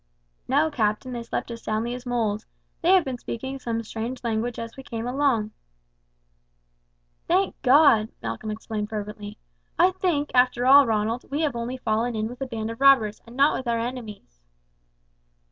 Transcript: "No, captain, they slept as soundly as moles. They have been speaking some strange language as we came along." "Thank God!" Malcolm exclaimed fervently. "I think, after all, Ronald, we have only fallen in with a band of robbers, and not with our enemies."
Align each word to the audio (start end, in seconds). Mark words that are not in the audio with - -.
"No, 0.47 0.71
captain, 0.71 1.11
they 1.13 1.21
slept 1.21 1.51
as 1.51 1.61
soundly 1.63 1.93
as 1.93 2.07
moles. 2.07 2.47
They 2.81 2.93
have 2.93 3.05
been 3.05 3.19
speaking 3.19 3.59
some 3.59 3.83
strange 3.83 4.23
language 4.23 4.57
as 4.57 4.75
we 4.75 4.81
came 4.81 5.05
along." 5.05 5.51
"Thank 7.27 7.53
God!" 7.61 8.09
Malcolm 8.19 8.49
exclaimed 8.49 8.89
fervently. 8.89 9.37
"I 9.77 9.91
think, 9.91 10.31
after 10.33 10.65
all, 10.65 10.87
Ronald, 10.87 11.29
we 11.29 11.41
have 11.41 11.55
only 11.55 11.77
fallen 11.77 12.15
in 12.15 12.27
with 12.27 12.41
a 12.41 12.47
band 12.47 12.71
of 12.71 12.81
robbers, 12.81 13.21
and 13.27 13.35
not 13.37 13.55
with 13.55 13.67
our 13.67 13.77
enemies." 13.77 14.41